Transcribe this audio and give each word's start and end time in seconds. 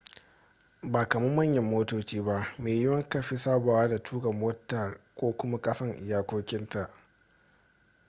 ba 0.83 1.07
kaman 1.09 1.33
manyan 1.35 1.63
motoci 1.73 2.17
ba 2.27 2.37
maiyiwuwa 2.61 3.03
kafi 3.09 3.37
sabawa 3.37 3.87
da 3.87 3.99
tuka 3.99 4.31
motar 4.31 4.97
ka 5.15 5.31
kuma 5.37 5.59
kasan 5.61 5.93
iyakokinta 6.03 6.89